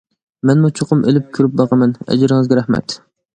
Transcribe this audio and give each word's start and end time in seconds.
مەنمۇ 0.49 0.71
چوقۇم 0.79 1.03
ئېلىپ 1.11 1.27
كۆرۈپ 1.39 1.53
باقىمەن. 1.61 1.93
ئەجرىڭىزگە 2.09 2.59
رەھمەت. 2.63 2.99